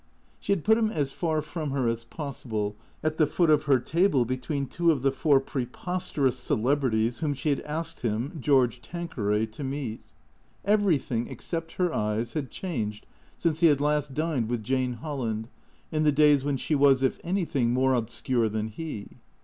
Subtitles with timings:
[0.39, 3.77] She had put him as far from her as possible, at the foot of her
[3.77, 9.45] table between two of the four preposterous celebrities whom she had asked him, George Tanqueray,
[9.45, 10.01] to meet.
[10.65, 13.05] Everything, except her eyes, had changed
[13.37, 15.49] since he had last dined with Jane Holland,
[15.91, 19.19] in the days when she was, if anything, more obscure than he.